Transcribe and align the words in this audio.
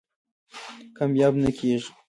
کامیاب 0.97 1.33
نه 1.43 1.51
کېږي. 1.57 1.89